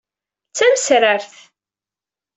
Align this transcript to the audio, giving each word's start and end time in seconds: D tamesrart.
D 0.49 0.53
tamesrart. 0.57 1.33